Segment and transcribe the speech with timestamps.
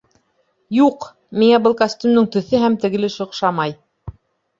[0.77, 1.03] Юҡ,
[1.41, 3.77] миңә был костюмдың төҫө һәм тегелеше оҡшамай